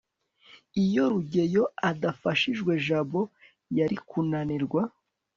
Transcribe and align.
iyo 0.83 1.03
rugeyo 1.11 1.63
adafashijwe, 1.89 2.71
jabo 2.85 3.21
yari 3.77 3.97
kunanirwa 4.09 4.81